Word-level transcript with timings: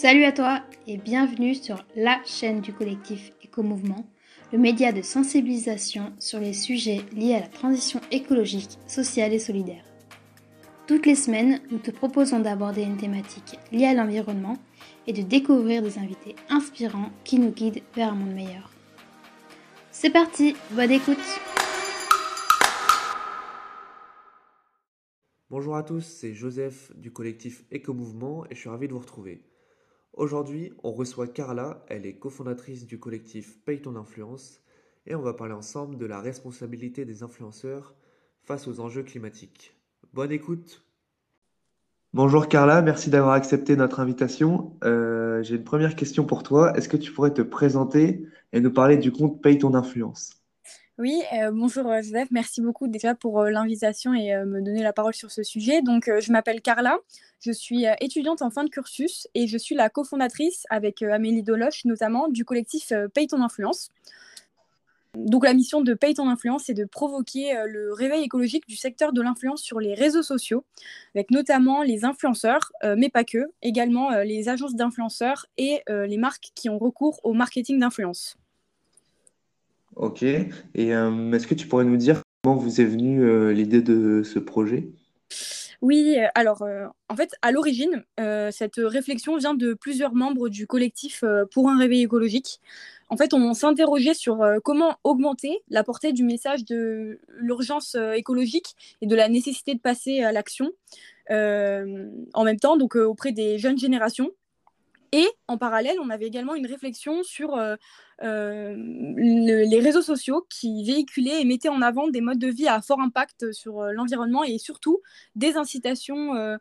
Salut 0.00 0.24
à 0.24 0.32
toi 0.32 0.62
et 0.86 0.96
bienvenue 0.96 1.54
sur 1.54 1.84
la 1.94 2.22
chaîne 2.24 2.62
du 2.62 2.72
collectif 2.72 3.32
Éco-Mouvement, 3.42 4.08
le 4.50 4.56
média 4.56 4.92
de 4.92 5.02
sensibilisation 5.02 6.14
sur 6.18 6.40
les 6.40 6.54
sujets 6.54 7.02
liés 7.12 7.34
à 7.34 7.40
la 7.40 7.48
transition 7.48 8.00
écologique, 8.10 8.78
sociale 8.86 9.34
et 9.34 9.38
solidaire. 9.38 9.84
Toutes 10.86 11.04
les 11.04 11.14
semaines, 11.14 11.60
nous 11.70 11.76
te 11.76 11.90
proposons 11.90 12.38
d'aborder 12.38 12.80
une 12.80 12.96
thématique 12.96 13.58
liée 13.72 13.84
à 13.84 13.92
l'environnement 13.92 14.56
et 15.06 15.12
de 15.12 15.20
découvrir 15.20 15.82
des 15.82 15.98
invités 15.98 16.34
inspirants 16.48 17.10
qui 17.22 17.38
nous 17.38 17.50
guident 17.50 17.82
vers 17.94 18.14
un 18.14 18.16
monde 18.16 18.32
meilleur. 18.32 18.72
C'est 19.90 20.08
parti, 20.08 20.56
bonne 20.70 20.92
écoute 20.92 21.18
Bonjour 25.50 25.76
à 25.76 25.82
tous, 25.82 26.00
c'est 26.06 26.32
Joseph 26.32 26.90
du 26.96 27.12
collectif 27.12 27.64
Éco-Mouvement 27.70 28.46
et 28.46 28.54
je 28.54 28.60
suis 28.60 28.70
ravi 28.70 28.88
de 28.88 28.94
vous 28.94 29.00
retrouver. 29.00 29.42
Aujourd'hui, 30.12 30.72
on 30.82 30.92
reçoit 30.92 31.28
Carla, 31.28 31.84
elle 31.88 32.04
est 32.04 32.18
cofondatrice 32.18 32.84
du 32.84 32.98
collectif 32.98 33.58
Paye 33.64 33.80
ton 33.80 33.94
influence 33.96 34.60
et 35.06 35.14
on 35.14 35.22
va 35.22 35.34
parler 35.34 35.54
ensemble 35.54 35.96
de 35.98 36.06
la 36.06 36.20
responsabilité 36.20 37.04
des 37.04 37.22
influenceurs 37.22 37.94
face 38.42 38.66
aux 38.66 38.80
enjeux 38.80 39.04
climatiques. 39.04 39.76
Bonne 40.12 40.32
écoute 40.32 40.84
Bonjour 42.12 42.48
Carla, 42.48 42.82
merci 42.82 43.08
d'avoir 43.08 43.34
accepté 43.34 43.76
notre 43.76 44.00
invitation. 44.00 44.76
Euh, 44.82 45.44
j'ai 45.44 45.54
une 45.54 45.64
première 45.64 45.94
question 45.94 46.24
pour 46.24 46.42
toi. 46.42 46.76
Est-ce 46.76 46.88
que 46.88 46.96
tu 46.96 47.12
pourrais 47.12 47.32
te 47.32 47.42
présenter 47.42 48.26
et 48.52 48.60
nous 48.60 48.72
parler 48.72 48.96
du 48.96 49.12
compte 49.12 49.40
Paye 49.40 49.58
ton 49.58 49.74
influence? 49.74 50.39
Oui, 51.00 51.22
euh, 51.32 51.50
bonjour 51.50 51.90
euh, 51.90 52.02
Joseph, 52.02 52.28
merci 52.30 52.60
beaucoup 52.60 52.86
déjà 52.86 53.14
pour 53.14 53.40
euh, 53.40 53.48
l'invitation 53.48 54.12
et 54.12 54.36
me 54.44 54.60
donner 54.60 54.82
la 54.82 54.92
parole 54.92 55.14
sur 55.14 55.30
ce 55.30 55.42
sujet. 55.42 55.80
Donc, 55.80 56.10
je 56.20 56.30
m'appelle 56.30 56.60
Carla, 56.60 56.98
je 57.40 57.52
suis 57.52 57.86
étudiante 58.00 58.42
en 58.42 58.50
fin 58.50 58.64
de 58.64 58.68
cursus 58.68 59.26
et 59.34 59.46
je 59.46 59.56
suis 59.56 59.74
la 59.74 59.88
cofondatrice 59.88 60.66
avec 60.68 61.00
Amélie 61.00 61.42
Doloche 61.42 61.86
notamment 61.86 62.28
du 62.28 62.44
collectif 62.44 62.92
Paye 63.14 63.28
ton 63.28 63.40
influence. 63.40 63.88
Donc, 65.14 65.44
la 65.44 65.54
mission 65.54 65.80
de 65.80 65.94
Paye 65.94 66.12
ton 66.12 66.28
influence, 66.28 66.64
c'est 66.66 66.74
de 66.74 66.84
provoquer 66.84 67.54
le 67.66 67.94
réveil 67.94 68.22
écologique 68.22 68.68
du 68.68 68.76
secteur 68.76 69.14
de 69.14 69.22
l'influence 69.22 69.62
sur 69.62 69.80
les 69.80 69.94
réseaux 69.94 70.22
sociaux, 70.22 70.64
avec 71.14 71.30
notamment 71.30 71.82
les 71.82 72.04
influenceurs, 72.04 72.72
mais 72.96 73.08
pas 73.08 73.24
que, 73.24 73.50
également 73.62 74.10
les 74.20 74.50
agences 74.50 74.74
d'influenceurs 74.74 75.46
et 75.56 75.82
les 75.88 76.18
marques 76.18 76.50
qui 76.54 76.68
ont 76.68 76.78
recours 76.78 77.20
au 77.24 77.32
marketing 77.32 77.78
d'influence. 77.80 78.36
Ok. 80.00 80.22
Et 80.22 80.48
euh, 80.94 81.32
est-ce 81.32 81.46
que 81.46 81.54
tu 81.54 81.66
pourrais 81.66 81.84
nous 81.84 81.98
dire 81.98 82.22
comment 82.42 82.56
vous 82.56 82.80
est 82.80 82.86
venue 82.86 83.22
euh, 83.22 83.52
l'idée 83.52 83.82
de 83.82 84.22
ce 84.22 84.38
projet? 84.38 84.88
Oui, 85.82 86.18
alors 86.34 86.62
en 87.08 87.16
fait, 87.16 87.30
à 87.40 87.52
l'origine, 87.52 88.04
cette 88.50 88.76
réflexion 88.76 89.38
vient 89.38 89.54
de 89.54 89.72
plusieurs 89.72 90.14
membres 90.14 90.50
du 90.50 90.66
collectif 90.66 91.24
pour 91.52 91.70
un 91.70 91.78
réveil 91.78 92.02
écologique. 92.02 92.60
En 93.08 93.16
fait, 93.16 93.32
on 93.32 93.54
s'interrogeait 93.54 94.12
sur 94.12 94.44
comment 94.62 94.96
augmenter 95.04 95.62
la 95.70 95.82
portée 95.82 96.12
du 96.12 96.22
message 96.22 96.66
de 96.66 97.18
l'urgence 97.38 97.96
écologique 98.14 98.76
et 99.00 99.06
de 99.06 99.16
la 99.16 99.30
nécessité 99.30 99.74
de 99.74 99.80
passer 99.80 100.22
à 100.22 100.32
l'action 100.32 100.70
en 101.30 102.44
même 102.44 102.60
temps, 102.60 102.76
donc 102.76 102.96
auprès 102.96 103.32
des 103.32 103.56
jeunes 103.56 103.78
générations. 103.78 104.32
Et 105.12 105.26
en 105.48 105.58
parallèle, 105.58 105.96
on 106.00 106.08
avait 106.08 106.26
également 106.26 106.54
une 106.54 106.66
réflexion 106.66 107.22
sur 107.24 107.56
euh, 107.56 107.74
euh, 108.22 108.74
les 108.76 109.80
réseaux 109.80 110.02
sociaux 110.02 110.46
qui 110.48 110.84
véhiculaient 110.84 111.40
et 111.40 111.44
mettaient 111.44 111.68
en 111.68 111.82
avant 111.82 112.08
des 112.08 112.20
modes 112.20 112.38
de 112.38 112.46
vie 112.46 112.68
à 112.68 112.80
fort 112.80 113.00
impact 113.00 113.50
sur 113.52 113.80
euh, 113.80 113.92
l'environnement 113.92 114.44
et 114.44 114.58
surtout 114.58 115.00
des 115.34 115.56
incitations 115.56 116.58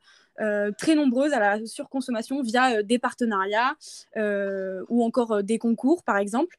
très 0.77 0.95
nombreuses 0.95 1.33
à 1.33 1.39
la 1.39 1.65
surconsommation 1.65 2.41
via 2.41 2.81
des 2.81 2.97
partenariats 2.97 3.75
ou 4.15 5.03
encore 5.03 5.43
des 5.43 5.57
concours, 5.57 6.01
par 6.03 6.17
exemple, 6.17 6.55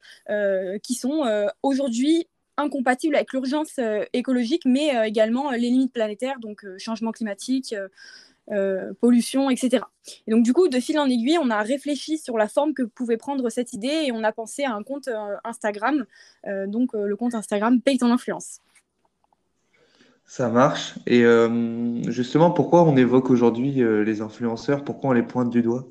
qui 0.83 0.93
sont 0.93 1.23
aujourd'hui 1.63 2.27
incompatibles 2.57 3.15
avec 3.15 3.33
l'urgence 3.33 3.79
écologique, 4.13 4.63
mais 4.65 4.91
également 5.07 5.49
les 5.49 5.69
limites 5.71 5.93
planétaires, 5.93 6.39
donc 6.39 6.63
changement 6.77 7.11
climatique. 7.11 7.73
Euh, 8.49 8.91
pollution, 8.99 9.49
etc. 9.49 9.83
Et 10.27 10.31
donc 10.31 10.43
du 10.43 10.51
coup, 10.51 10.67
de 10.67 10.79
fil 10.79 10.97
en 10.99 11.05
aiguille, 11.05 11.37
on 11.41 11.49
a 11.51 11.61
réfléchi 11.61 12.17
sur 12.17 12.37
la 12.37 12.47
forme 12.47 12.73
que 12.73 12.81
pouvait 12.81 13.15
prendre 13.15 13.49
cette 13.49 13.71
idée 13.71 14.05
et 14.05 14.11
on 14.11 14.23
a 14.23 14.31
pensé 14.31 14.63
à 14.63 14.73
un 14.73 14.83
compte 14.83 15.07
euh, 15.07 15.37
Instagram, 15.43 16.05
euh, 16.47 16.65
donc 16.67 16.93
le 16.93 17.15
compte 17.15 17.35
Instagram 17.35 17.79
Paye 17.79 17.99
ton 17.99 18.11
influence. 18.11 18.59
Ça 20.25 20.49
marche. 20.49 20.95
Et 21.07 21.23
justement, 22.07 22.51
pourquoi 22.51 22.83
on 22.83 22.95
évoque 22.95 23.29
aujourd'hui 23.29 23.83
les 24.05 24.21
influenceurs? 24.21 24.85
Pourquoi 24.85 25.09
on 25.09 25.13
les 25.13 25.23
pointe 25.23 25.49
du 25.49 25.61
doigt? 25.61 25.89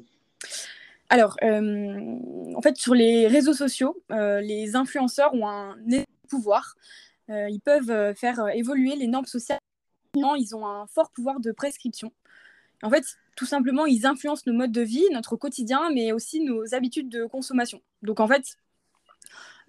Alors, 1.10 1.36
en 1.42 2.62
fait, 2.62 2.78
sur 2.78 2.94
les 2.94 3.26
réseaux 3.26 3.52
sociaux, 3.52 4.02
les 4.08 4.76
influenceurs 4.76 5.34
ont 5.34 5.46
un 5.46 5.76
pouvoir. 6.30 6.76
ils 7.28 7.60
peuvent 7.62 8.14
faire 8.14 8.48
évoluer 8.54 8.96
les 8.96 9.08
normes 9.08 9.26
sociales. 9.26 9.60
Ils 10.14 10.54
ont 10.54 10.66
un 10.66 10.86
fort 10.86 11.10
pouvoir 11.10 11.40
de 11.40 11.52
prescription. 11.52 12.12
En 12.82 12.90
fait, 12.90 13.04
tout 13.36 13.46
simplement, 13.46 13.86
ils 13.86 14.06
influencent 14.06 14.42
nos 14.46 14.52
modes 14.52 14.72
de 14.72 14.80
vie, 14.80 15.04
notre 15.12 15.36
quotidien, 15.36 15.90
mais 15.94 16.12
aussi 16.12 16.40
nos 16.40 16.74
habitudes 16.74 17.08
de 17.08 17.26
consommation. 17.26 17.80
Donc 18.02 18.20
en 18.20 18.26
fait, 18.26 18.56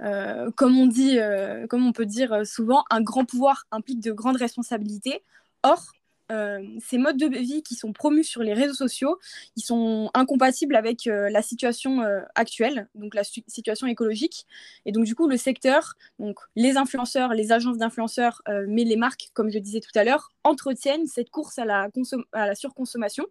euh, 0.01 0.49
comme 0.51 0.77
on 0.77 0.87
dit, 0.87 1.19
euh, 1.19 1.67
comme 1.67 1.85
on 1.85 1.91
peut 1.91 2.05
dire 2.05 2.45
souvent, 2.45 2.83
un 2.89 3.01
grand 3.01 3.25
pouvoir 3.25 3.65
implique 3.71 3.99
de 3.99 4.11
grandes 4.11 4.37
responsabilités. 4.37 5.23
Or, 5.63 5.91
euh, 6.31 6.61
ces 6.79 6.97
modes 6.97 7.17
de 7.17 7.27
vie 7.27 7.63
qui 7.63 7.75
sont 7.75 7.93
promus 7.93 8.23
sur 8.23 8.41
les 8.41 8.53
réseaux 8.53 8.73
sociaux, 8.73 9.19
ils 9.55 9.63
sont 9.63 10.09
incompatibles 10.13 10.75
avec 10.75 11.05
la 11.05 11.41
situation 11.41 12.01
actuelle, 12.35 12.87
donc 12.95 13.15
la 13.15 13.23
situation 13.23 13.87
écologique. 13.87 14.45
Et 14.85 14.91
donc 14.91 15.05
du 15.05 15.15
coup, 15.15 15.27
le 15.27 15.37
secteur, 15.37 15.95
donc 16.19 16.39
les 16.55 16.77
influenceurs, 16.77 17.33
les 17.33 17.51
agences 17.51 17.77
d'influenceurs, 17.77 18.41
mais 18.67 18.83
les 18.83 18.95
marques, 18.95 19.29
comme 19.33 19.49
je 19.51 19.59
disais 19.59 19.79
tout 19.79 19.91
à 19.95 20.03
l'heure, 20.03 20.31
entretiennent 20.43 21.07
cette 21.07 21.29
course 21.29 21.59
à 21.59 21.65
la, 21.65 21.89
à 22.31 22.47
la 22.47 22.55
surconsommation. 22.55 23.25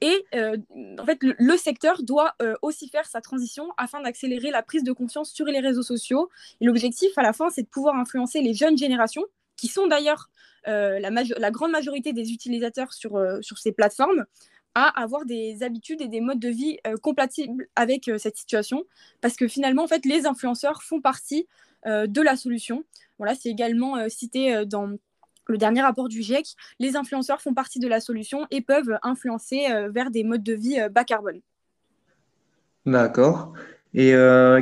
Et 0.00 0.24
en 0.98 1.04
fait, 1.04 1.18
le, 1.22 1.56
secteur 1.56 2.02
doit 2.02 2.34
aussi 2.62 2.88
faire 2.88 3.06
sa 3.06 3.20
transition 3.20 3.68
afin 3.76 4.00
d'accélérer 4.00 4.50
la 4.50 4.62
prise 4.62 4.84
de 4.84 4.92
conscience 4.92 5.30
sur 5.30 5.46
les 5.46 5.60
réseaux 5.60 5.82
sociaux. 5.82 6.30
Et 6.60 6.66
l'objectif, 6.66 7.16
à 7.16 7.22
la 7.22 7.32
fin, 7.32 7.50
c'est 7.50 7.62
de 7.62 7.68
pouvoir 7.68 7.96
influencer 7.96 8.40
les 8.40 8.54
jeunes 8.54 8.78
générations, 8.78 9.24
qui 9.60 9.68
sont 9.68 9.86
d'ailleurs 9.86 10.30
euh, 10.68 10.98
la, 10.98 11.50
grande 11.50 11.70
majorité 11.70 12.12
des 12.14 12.32
utilisateurs 12.32 12.94
sur, 12.94 13.16
euh, 13.16 13.38
sur 13.42 13.58
ces 13.58 13.72
plateformes 13.72 14.24
à 14.74 14.88
avoir 15.00 15.26
des 15.26 15.62
habitudes 15.62 16.00
et 16.00 16.08
des 16.08 16.20
modes 16.20 16.38
de 16.38 16.48
vie 16.48 16.78
euh, 16.86 16.96
compatibles 16.96 17.68
avec 17.76 18.10
cette 18.18 18.36
situation. 18.36 18.84
Parce 19.20 19.36
que 19.36 19.48
finalement, 19.48 19.84
en 19.84 19.86
fait, 19.86 20.06
les 20.06 20.26
influenceurs 20.26 20.82
font 20.82 21.00
partie 21.00 21.46
de 21.86 22.20
la 22.20 22.36
solution. 22.36 22.84
Voilà, 23.16 23.34
c'est 23.34 23.48
également 23.48 24.06
cité 24.10 24.66
dans 24.66 24.90
le 25.46 25.56
dernier 25.56 25.80
rapport 25.80 26.10
du 26.10 26.20
GIEC. 26.20 26.54
Les 26.78 26.94
influenceurs 26.94 27.40
font 27.40 27.54
partie 27.54 27.78
de 27.78 27.88
la 27.88 28.00
solution 28.00 28.46
et 28.50 28.60
peuvent 28.60 28.98
influencer 29.02 29.66
vers 29.88 30.10
des 30.10 30.22
modes 30.22 30.42
de 30.42 30.52
vie 30.52 30.76
bas 30.90 31.04
carbone. 31.04 31.40
D'accord. 32.84 33.54
Et 33.94 34.10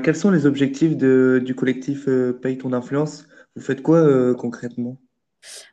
quels 0.04 0.14
sont 0.14 0.30
les 0.30 0.46
objectifs 0.46 0.96
du 0.96 1.54
collectif 1.56 2.08
Paye 2.40 2.56
ton 2.56 2.72
influence? 2.72 3.26
Faites 3.58 3.82
quoi 3.82 4.34
concrètement? 4.34 4.98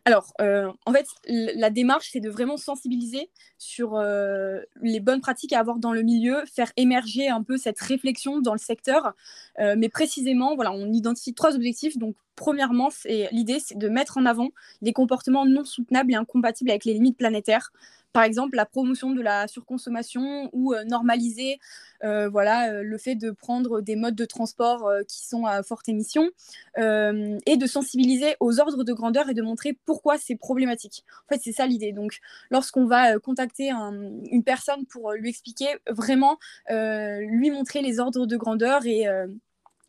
Alors, 0.06 0.34
euh, 0.42 0.72
en 0.86 0.94
fait, 0.94 1.08
la 1.28 1.70
démarche, 1.70 2.10
c'est 2.12 2.20
de 2.20 2.30
vraiment 2.30 2.58
sensibiliser 2.58 3.30
sur 3.58 3.96
euh, 3.96 4.62
les 4.82 5.00
bonnes 5.00 5.22
pratiques 5.22 5.54
à 5.54 5.60
avoir 5.60 5.80
dans 5.80 5.94
le 5.94 6.04
milieu, 6.04 6.44
faire 6.54 6.72
émerger 6.78 7.30
un 7.30 7.44
peu 7.44 7.58
cette 7.58 7.80
réflexion 7.80 8.40
dans 8.40 8.54
le 8.54 8.60
secteur. 8.60 9.14
Euh, 9.60 9.76
mais 9.78 9.90
précisément, 9.90 10.56
voilà, 10.56 10.72
on 10.72 10.92
identifie 10.92 11.34
trois 11.34 11.56
objectifs. 11.56 11.98
Donc, 11.98 12.16
premièrement, 12.36 12.90
l'idée, 13.32 13.60
c'est 13.60 13.78
de 13.78 13.90
mettre 13.90 14.18
en 14.18 14.26
avant 14.26 14.50
les 14.82 14.94
comportements 14.94 15.46
non 15.46 15.64
soutenables 15.66 16.12
et 16.12 16.16
incompatibles 16.16 16.70
avec 16.70 16.86
les 16.86 16.94
limites 16.94 17.18
planétaires 17.18 17.72
par 18.16 18.24
exemple 18.24 18.56
la 18.56 18.66
promotion 18.66 19.12
de 19.12 19.22
la 19.22 19.46
surconsommation 19.50 20.50
ou 20.54 20.74
euh, 20.74 20.86
normaliser 20.86 21.60
euh, 22.06 22.30
voilà, 22.30 22.72
euh, 22.72 22.82
le 22.82 22.98
fait 22.98 23.16
de 23.16 23.30
prendre 23.30 23.82
des 23.82 23.98
modes 23.98 24.16
de 24.16 24.24
transport 24.24 24.90
qui 25.06 25.28
sont 25.28 25.46
à 25.46 25.62
forte 25.64 25.90
émission 25.90 26.30
et 26.78 27.58
de 27.58 27.68
sensibiliser 27.68 28.36
aux 28.40 28.60
ordres 28.62 28.86
de 28.86 28.94
grandeur 28.94 29.30
et 29.30 29.34
de 29.34 29.42
montrer 29.42 29.78
pourquoi 29.86 30.18
c'est 30.18 30.36
problématique. 30.36 31.04
En 31.26 31.34
fait, 31.34 31.42
c'est 31.44 31.52
ça 31.52 31.66
l'idée. 31.66 31.92
Donc, 31.92 32.20
lorsqu'on 32.52 32.86
va 32.86 33.18
contacter 33.20 33.72
une 33.72 34.44
personne 34.44 34.86
pour 34.86 35.12
lui 35.14 35.30
expliquer 35.30 35.68
vraiment, 35.90 36.38
lui 36.70 37.52
montrer 37.52 37.82
les 37.82 38.00
ordres 38.00 38.26
de 38.26 38.38
grandeur 38.38 38.86
et 38.86 39.06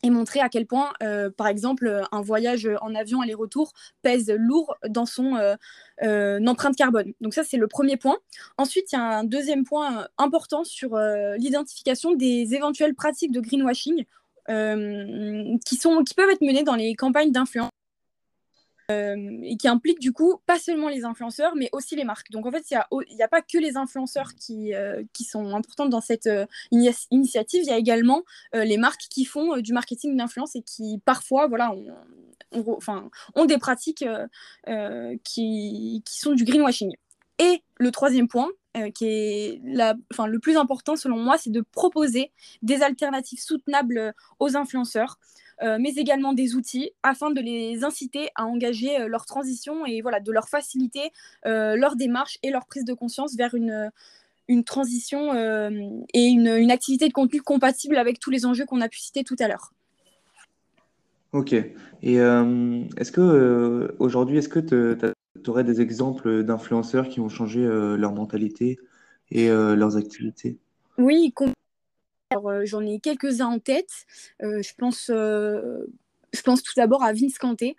et 0.03 0.09
montrer 0.09 0.39
à 0.39 0.49
quel 0.49 0.65
point, 0.65 0.93
euh, 1.01 1.29
par 1.29 1.47
exemple, 1.47 2.03
un 2.11 2.21
voyage 2.21 2.69
en 2.81 2.93
avion 2.93 3.21
aller-retour 3.21 3.73
pèse 4.01 4.31
lourd 4.37 4.75
dans 4.87 5.05
son 5.05 5.35
euh, 5.35 5.55
euh, 6.03 6.45
empreinte 6.45 6.75
carbone. 6.75 7.13
Donc 7.21 7.33
ça, 7.33 7.43
c'est 7.43 7.57
le 7.57 7.67
premier 7.67 7.97
point. 7.97 8.17
Ensuite, 8.57 8.91
il 8.91 8.95
y 8.95 8.99
a 8.99 9.19
un 9.19 9.23
deuxième 9.23 9.63
point 9.63 10.07
important 10.17 10.63
sur 10.63 10.97
l'identification 11.37 12.13
des 12.13 12.53
éventuelles 12.53 12.95
pratiques 12.95 13.31
de 13.31 13.41
greenwashing 13.41 14.05
qui, 14.47 15.75
sont, 15.75 16.03
qui 16.03 16.13
peuvent 16.13 16.29
être 16.29 16.41
menées 16.41 16.63
dans 16.63 16.75
les 16.75 16.95
campagnes 16.95 17.31
d'influence 17.31 17.71
et 18.89 19.57
qui 19.57 19.67
implique 19.67 19.99
du 19.99 20.13
coup 20.13 20.39
pas 20.45 20.59
seulement 20.59 20.87
les 20.87 21.03
influenceurs, 21.03 21.55
mais 21.55 21.69
aussi 21.73 21.95
les 21.95 22.05
marques. 22.05 22.31
Donc 22.31 22.45
en 22.45 22.51
fait, 22.51 22.65
il 22.71 23.15
n'y 23.15 23.21
a, 23.21 23.27
pas 23.27 23.41
que 23.41 23.57
les 23.57 23.75
influenceurs 23.75 24.33
qui, 24.35 24.71
qui 25.13 25.23
sont 25.23 25.55
importantes 25.55 25.89
dans 25.89 26.01
cette 26.01 26.29
initiative, 26.71 27.63
il 27.63 27.67
y 27.67 27.73
a 27.73 27.77
également 27.77 28.23
les 28.53 28.77
marques 28.77 29.07
qui 29.09 29.25
font 29.25 29.57
du 29.57 29.73
marketing 29.73 30.15
d'influence 30.15 30.55
et 30.55 30.61
qui 30.61 31.01
parfois 31.03 31.47
voilà, 31.47 31.73
enfin, 32.53 33.09
ont 33.35 33.45
des 33.45 33.57
pratiques 33.57 34.05
qui, 35.23 36.03
sont 36.05 36.33
du 36.33 36.45
greenwashing. 36.45 36.93
Et 37.39 37.61
le 37.77 37.91
troisième 37.91 38.27
point, 38.27 38.49
euh, 38.77 38.91
qui 38.91 39.05
est 39.05 39.61
le 39.63 40.37
plus 40.37 40.57
important 40.57 40.95
selon 40.95 41.17
moi, 41.17 41.37
c'est 41.37 41.51
de 41.51 41.61
proposer 41.61 42.31
des 42.61 42.81
alternatives 42.81 43.39
soutenables 43.39 44.13
aux 44.39 44.55
influenceurs, 44.57 45.19
euh, 45.19 45.46
mais 45.61 45.93
également 45.95 46.33
des 46.33 46.55
outils 46.55 46.91
afin 47.03 47.31
de 47.31 47.41
les 47.41 47.83
inciter 47.83 48.29
à 48.35 48.45
engager 48.45 48.99
euh, 48.99 49.07
leur 49.07 49.25
transition 49.25 49.85
et 49.85 50.01
voilà, 50.01 50.19
de 50.19 50.31
leur 50.31 50.49
faciliter 50.49 51.11
leur 51.45 51.95
démarche 51.95 52.37
et 52.43 52.51
leur 52.51 52.65
prise 52.65 52.85
de 52.85 52.93
conscience 52.93 53.35
vers 53.35 53.55
une, 53.55 53.91
une 54.47 54.63
transition 54.63 55.33
et 56.13 56.25
une, 56.25 56.47
une, 56.47 56.71
activité 56.71 57.07
de 57.07 57.13
contenu 57.13 57.41
compatible 57.41 57.97
avec 57.97 58.19
tous 58.19 58.29
les 58.29 58.45
enjeux 58.45 58.65
qu'on 58.65 58.81
a 58.81 58.89
pu 58.89 58.99
citer 58.99 59.23
tout 59.23 59.35
à 59.39 59.47
l'heure. 59.47 59.73
Ok. 61.33 61.53
Et 61.53 62.15
est-ce 62.15 63.11
que 63.11 63.95
aujourd'hui, 63.99 64.37
est-ce 64.37 64.49
que 64.49 64.59
tu 64.59 65.49
aurais 65.49 65.63
des 65.63 65.81
exemples 65.81 66.43
d'influenceurs 66.43 67.09
qui 67.09 67.19
ont 67.19 67.29
changé 67.29 67.63
euh, 67.63 67.97
leur 67.97 68.13
mentalité 68.13 68.79
et 69.31 69.49
euh, 69.49 69.75
leurs 69.75 69.97
activités? 69.97 70.57
Oui, 70.97 71.33
euh, 71.41 71.51
j'en 72.63 72.85
ai 72.85 72.99
quelques-uns 72.99 73.47
en 73.47 73.59
tête. 73.59 73.91
je 74.41 74.73
pense 74.77 75.11
je 76.33 76.41
pense 76.41 76.61
tout 76.61 76.73
d'abord 76.75 77.03
à 77.03 77.13
Vince 77.13 77.37
Kanté, 77.37 77.75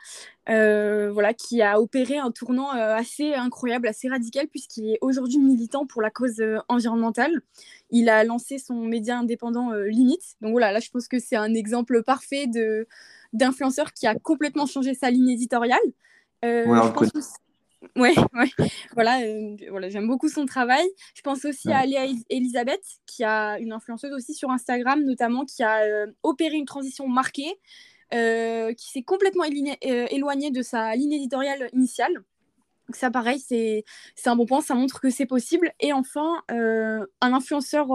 voilà, 0.46 1.34
qui 1.34 1.60
a 1.62 1.80
opéré 1.80 2.16
un 2.16 2.30
tournant 2.30 2.70
assez 2.70 3.34
incroyable, 3.34 3.86
assez 3.86 4.08
radical, 4.08 4.48
puisqu'il 4.48 4.90
est 4.90 4.98
aujourd'hui 5.00 5.38
militant 5.38 5.86
pour 5.86 6.02
la 6.02 6.10
cause 6.10 6.42
environnementale. 6.68 7.42
Il 7.90 8.08
a 8.08 8.24
lancé 8.24 8.58
son 8.58 8.74
média 8.74 9.18
indépendant 9.18 9.72
Limite. 9.72 10.36
Donc 10.40 10.52
voilà, 10.52 10.72
là, 10.72 10.80
je 10.80 10.90
pense 10.90 11.08
que 11.08 11.18
c'est 11.18 11.36
un 11.36 11.54
exemple 11.54 12.02
parfait 12.02 12.46
d'influenceur 13.32 13.92
qui 13.92 14.06
a 14.06 14.14
complètement 14.14 14.66
changé 14.66 14.94
sa 14.94 15.10
ligne 15.10 15.28
éditoriale. 15.28 15.78
Ouais, 16.42 16.64
on 16.66 16.92
Ouais, 18.00 18.14
ouais. 18.34 18.68
Voilà, 18.94 19.22
euh, 19.22 19.56
voilà 19.70 19.88
j'aime 19.88 20.06
beaucoup 20.06 20.28
son 20.28 20.46
travail. 20.46 20.86
Je 21.16 21.22
pense 21.22 21.44
aussi 21.44 21.72
à 21.72 21.84
Léa 21.84 22.06
Elisabeth, 22.30 22.82
qui 23.06 23.24
a 23.24 23.58
une 23.58 23.72
influenceuse 23.72 24.12
aussi 24.12 24.34
sur 24.34 24.50
Instagram, 24.50 25.02
notamment, 25.04 25.44
qui 25.44 25.64
a 25.64 25.80
euh, 25.80 26.06
opéré 26.22 26.54
une 26.56 26.64
transition 26.64 27.08
marquée, 27.08 27.58
euh, 28.14 28.72
qui 28.74 28.88
s'est 28.90 29.02
complètement 29.02 29.42
éloignée 29.44 30.50
de 30.52 30.62
sa 30.62 30.94
ligne 30.94 31.12
éditoriale 31.12 31.68
initiale. 31.72 32.12
Donc 32.14 32.94
ça, 32.96 33.10
pareil, 33.10 33.40
c'est 33.40 33.84
un 34.26 34.36
bon 34.36 34.46
point, 34.46 34.60
ça 34.60 34.74
montre 34.74 35.00
que 35.00 35.10
c'est 35.10 35.26
possible. 35.26 35.72
Et 35.80 35.92
enfin, 35.92 36.42
un 36.48 37.32
influenceur 37.32 37.88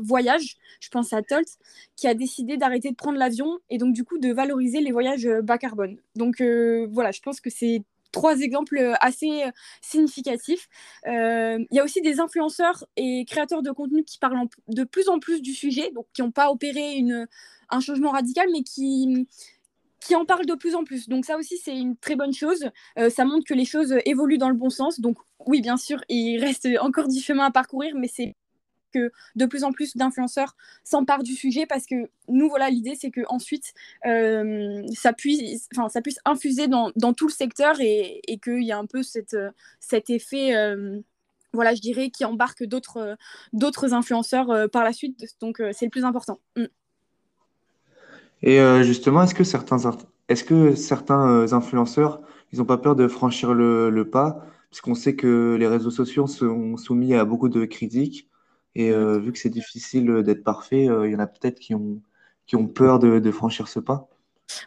voyage, 0.00 0.56
je 0.80 0.88
pense 0.88 1.12
à 1.12 1.22
Tolt, 1.22 1.46
qui 1.94 2.08
a 2.08 2.14
décidé 2.14 2.56
d'arrêter 2.56 2.90
de 2.90 2.96
prendre 2.96 3.18
l'avion 3.18 3.58
et 3.70 3.78
donc 3.78 3.92
du 3.92 4.02
coup 4.02 4.18
de 4.18 4.32
valoriser 4.32 4.80
les 4.80 4.90
voyages 4.92 5.28
bas 5.44 5.58
carbone. 5.58 5.98
Donc 6.16 6.42
voilà, 6.90 7.12
je 7.12 7.20
pense 7.20 7.40
que 7.40 7.50
c'est 7.50 7.84
trois 8.16 8.40
exemples 8.40 8.78
euh, 8.78 8.94
assez 9.00 9.42
euh, 9.42 9.50
significatifs. 9.82 10.68
Euh, 11.06 11.58
il 11.70 11.76
y 11.76 11.80
a 11.80 11.84
aussi 11.84 12.00
des 12.00 12.18
influenceurs 12.18 12.82
et 12.96 13.26
créateurs 13.26 13.62
de 13.62 13.70
contenu 13.70 14.04
qui 14.04 14.18
parlent 14.18 14.48
de 14.68 14.84
plus 14.84 15.10
en 15.10 15.18
plus 15.18 15.42
du 15.42 15.52
sujet, 15.52 15.90
donc 15.94 16.06
qui 16.14 16.22
n'ont 16.22 16.30
pas 16.30 16.50
opéré 16.50 16.94
une, 16.94 17.26
un 17.68 17.80
changement 17.80 18.12
radical, 18.12 18.48
mais 18.50 18.62
qui, 18.62 19.28
qui 20.00 20.14
en 20.14 20.24
parlent 20.24 20.46
de 20.46 20.54
plus 20.54 20.74
en 20.74 20.84
plus. 20.84 21.10
Donc 21.10 21.26
ça 21.26 21.36
aussi, 21.36 21.58
c'est 21.58 21.76
une 21.76 21.94
très 21.98 22.16
bonne 22.16 22.32
chose. 22.32 22.70
ça 23.10 23.24
montre 23.26 23.44
que 23.46 23.54
les 23.54 23.66
choses 23.66 23.94
évoluent 24.06 24.38
dans 24.38 24.48
le 24.48 24.56
bon 24.56 24.70
sens. 24.70 24.98
Donc 24.98 25.18
oui, 25.46 25.60
bien 25.60 25.76
sûr, 25.76 26.02
il 26.08 26.38
reste 26.38 26.66
encore 26.80 27.08
du 27.08 27.20
chemin 27.20 27.44
à 27.44 27.50
parcourir, 27.50 27.92
mais 27.96 28.08
c'est 28.08 28.34
que 28.96 29.12
de 29.34 29.46
plus 29.46 29.64
en 29.64 29.72
plus 29.72 29.96
d'influenceurs 29.96 30.56
s'emparent 30.84 31.22
du 31.22 31.34
sujet 31.34 31.66
parce 31.66 31.86
que 31.86 32.08
nous, 32.28 32.48
voilà, 32.48 32.70
l'idée, 32.70 32.94
c'est 32.98 33.10
que 33.10 33.20
ensuite 33.28 33.74
euh, 34.06 34.82
ça, 34.94 35.12
puisse, 35.12 35.68
ça 35.88 36.00
puisse 36.00 36.18
infuser 36.24 36.68
dans, 36.68 36.90
dans, 36.96 37.12
tout 37.12 37.26
le 37.26 37.32
secteur 37.32 37.80
et, 37.80 38.20
et 38.26 38.38
qu'il 38.38 38.62
y 38.62 38.72
a 38.72 38.78
un 38.78 38.86
peu 38.86 39.02
cette, 39.02 39.36
cet 39.80 40.10
effet. 40.10 40.56
Euh, 40.56 41.00
voilà, 41.52 41.74
je 41.74 41.80
dirais, 41.80 42.10
qui 42.10 42.24
embarque 42.24 42.64
d'autres, 42.64 43.16
d'autres 43.52 43.94
influenceurs 43.94 44.50
euh, 44.50 44.68
par 44.68 44.84
la 44.84 44.92
suite. 44.92 45.24
Donc, 45.40 45.62
c'est 45.72 45.86
le 45.86 45.90
plus 45.90 46.04
important. 46.04 46.40
Mm. 46.56 46.64
Et 48.42 48.58
justement, 48.82 49.22
est-ce 49.22 49.34
que 49.34 49.44
certains, 49.44 49.78
est-ce 50.28 50.44
que 50.44 50.74
certains 50.74 51.52
influenceurs, 51.52 52.20
ils 52.52 52.58
n'ont 52.58 52.66
pas 52.66 52.76
peur 52.76 52.94
de 52.94 53.08
franchir 53.08 53.54
le, 53.54 53.88
le 53.88 54.10
pas? 54.10 54.44
Puisqu'on 54.70 54.94
sait 54.94 55.16
que 55.16 55.56
les 55.58 55.66
réseaux 55.66 55.90
sociaux 55.90 56.26
sont 56.26 56.76
soumis 56.76 57.14
à 57.14 57.24
beaucoup 57.24 57.48
de 57.48 57.64
critiques. 57.64 58.28
Et 58.76 58.90
euh, 58.90 59.18
vu 59.18 59.32
que 59.32 59.38
c'est 59.38 59.48
difficile 59.48 60.10
euh, 60.10 60.22
d'être 60.22 60.44
parfait, 60.44 60.86
euh, 60.86 61.08
il 61.08 61.12
y 61.14 61.16
en 61.16 61.18
a 61.18 61.26
peut-être 61.26 61.58
qui 61.58 61.74
ont, 61.74 62.02
qui 62.46 62.56
ont 62.56 62.66
peur 62.66 62.98
de, 62.98 63.30
franchir 63.30 63.68
ce 63.68 63.80
pas. 63.80 64.06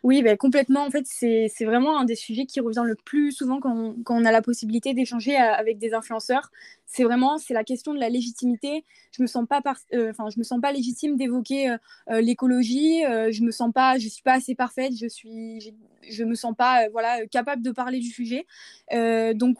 Oui, 0.01 0.23
ben, 0.23 0.35
complètement. 0.35 0.83
En 0.83 0.89
fait, 0.89 1.05
c'est 1.05 1.47
vraiment 1.63 1.99
un 1.99 2.05
des 2.05 2.15
sujets 2.15 2.47
qui 2.47 2.59
revient 2.59 2.81
le 2.83 2.95
plus 2.95 3.31
souvent 3.31 3.59
quand 3.59 3.71
on, 3.71 4.01
quand 4.03 4.19
on 4.19 4.25
a 4.25 4.31
la 4.31 4.41
possibilité 4.41 4.95
d'échanger 4.95 5.35
avec 5.35 5.77
des 5.77 5.93
influenceurs. 5.93 6.49
C'est 6.87 7.03
vraiment 7.03 7.37
c'est 7.37 7.53
la 7.53 7.63
question 7.63 7.93
de 7.93 7.99
la 7.99 8.09
légitimité. 8.09 8.83
Je 9.15 9.21
me 9.21 9.27
sens 9.27 9.45
pas 9.47 9.61
enfin 9.63 10.29
je 10.29 10.39
me 10.39 10.43
sens 10.43 10.59
pas 10.59 10.71
légitime 10.71 11.15
d'évoquer 11.15 11.77
l'écologie. 12.09 13.03
je 13.03 13.41
me 13.43 13.51
sens 13.51 13.71
pas, 13.71 13.97
je 13.99 14.09
suis 14.09 14.23
pas 14.23 14.33
assez 14.33 14.55
parfaite. 14.55 14.93
Je 14.99 15.07
suis, 15.07 15.73
je 16.09 16.23
me 16.25 16.33
sens 16.33 16.55
pas 16.57 16.89
voilà 16.89 17.25
capable 17.27 17.61
de 17.61 17.71
parler 17.71 17.99
du 17.99 18.09
sujet. 18.09 18.45
donc 18.91 19.59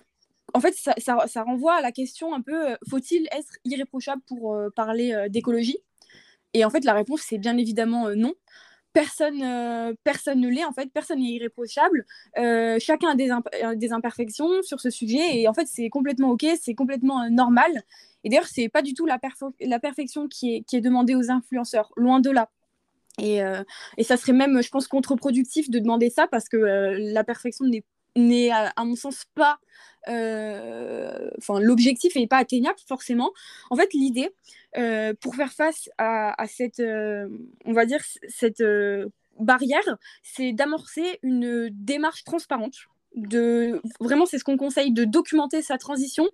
en 0.53 0.59
fait, 0.59 0.75
ça, 0.75 1.43
renvoie 1.43 1.75
à 1.75 1.81
la 1.81 1.91
question 1.91 2.33
un 2.33 2.41
peu 2.41 2.71
euh, 2.71 2.75
faut-il 2.89 3.27
être 3.31 3.53
irréprochable 3.65 4.21
pour 4.27 4.53
euh, 4.53 4.69
parler 4.75 5.13
euh, 5.13 5.29
d'écologie? 5.29 5.79
Et 6.53 6.65
en 6.65 6.69
fait, 6.69 6.83
la 6.83 6.93
réponse, 6.93 7.21
c'est 7.21 7.37
bien 7.37 7.57
évidemment 7.57 8.09
non. 8.15 8.33
Personne, 8.91 9.95
personne 10.03 10.41
ne 10.41 10.49
l'est, 10.49 10.65
en 10.65 10.73
fait, 10.73 10.91
personne 10.91 11.19
n'est 11.19 11.29
irréprochable. 11.29 12.07
chacun 12.79 13.09
a 13.09 13.75
des, 13.75 13.91
imperfections 13.91 14.49
sur 14.63 14.79
ce 14.79 14.89
sujet, 14.89 15.39
et 15.39 15.47
en 15.47 15.53
fait, 15.53 15.67
c'est 15.67 15.89
complètement 15.89 16.31
OK, 16.31 16.43
c'est 16.59 16.73
complètement 16.73 17.29
normal. 17.29 17.83
Et 18.23 18.29
d'ailleurs, 18.29 18.47
c'est 18.47 18.67
pas 18.67 18.81
du 18.81 18.95
tout 18.95 19.05
la, 19.05 19.19
perfection 19.19 20.27
qui 20.27 20.65
est, 20.73 20.81
demandée 20.81 21.13
aux 21.13 21.29
influenceurs, 21.29 21.91
loin 21.97 22.19
de 22.19 22.31
là. 22.31 22.49
Et, 23.19 23.41
ça 24.03 24.17
serait 24.17 24.33
même, 24.33 24.63
je 24.63 24.69
pense, 24.69 24.87
contre-productif 24.87 25.69
de 25.69 25.77
demander 25.77 26.09
ça 26.09 26.25
parce 26.25 26.49
que 26.49 26.57
la 26.57 27.23
perfection 27.23 27.65
n'est, 27.65 27.83
à, 28.51 28.85
mon 28.85 28.95
sens, 28.95 29.25
pas 29.35 29.59
euh, 30.07 31.29
enfin 31.37 31.59
l'objectif 31.59 32.15
n'est 32.15 32.27
pas 32.27 32.37
atteignable 32.37 32.79
forcément. 32.87 33.31
En 33.69 33.75
fait, 33.75 33.93
l'idée 33.93 34.29
euh, 34.77 35.13
pour 35.19 35.35
faire 35.35 35.51
face 35.51 35.89
à, 35.97 36.35
cette, 36.47 36.79
euh, 36.79 37.27
on 37.65 37.73
va 37.73 37.85
dire 37.85 38.01
cette 38.27 38.63
barrière, 39.39 39.97
c'est 40.23 40.53
d'amorcer 40.53 41.19
une 41.23 41.69
démarche 41.71 42.23
transparente. 42.23 42.75
De 43.15 43.81
vraiment, 43.99 44.25
c'est 44.25 44.37
ce 44.37 44.43
qu'on 44.43 44.57
conseille 44.57 44.91
de 44.91 45.03
documenter 45.03 45.61
sa 45.61 45.77
transition. 45.77 46.27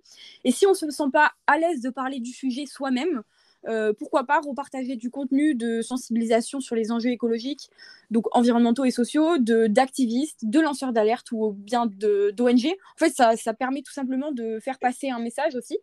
Et 0.44 0.52
si 0.52 0.66
on 0.66 0.70
ne 0.70 0.74
se 0.74 0.90
sent 0.90 1.10
pas 1.12 1.32
à 1.46 1.58
l'aise 1.58 1.80
de 1.80 1.90
parler 1.90 2.20
du 2.20 2.32
sujet 2.32 2.66
soi-même, 2.66 3.22
euh, 3.66 3.92
pourquoi 3.92 4.24
pas 4.24 4.40
repartager 4.40 4.96
du 4.96 5.10
contenu 5.10 5.54
de 5.54 5.82
sensibilisation 5.82 6.60
sur 6.60 6.76
les 6.76 6.92
enjeux 6.92 7.10
écologiques, 7.10 7.70
donc 8.10 8.24
environnementaux 8.36 8.84
et 8.84 8.90
sociaux, 8.90 9.38
d'activistes, 9.38 10.44
de, 10.44 10.60
lanceurs 10.60 10.92
d'alerte 10.92 11.32
ou 11.32 11.52
bien 11.52 11.86
d'ONG. 11.86 12.66
En 12.66 12.98
fait, 12.98 13.10
ça, 13.10 13.54
permet 13.54 13.82
tout 13.82 13.92
simplement 13.92 14.32
de 14.32 14.60
faire 14.60 14.78
passer 14.78 15.10
un 15.10 15.18
message 15.18 15.54
aussi, 15.56 15.78